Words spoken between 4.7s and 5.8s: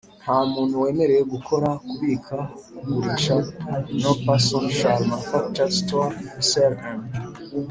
shall manufacture